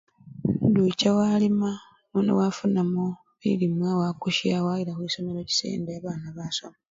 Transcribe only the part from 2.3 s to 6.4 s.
wafunamo bilimwa wakusha wayila khwisomelo chisende babana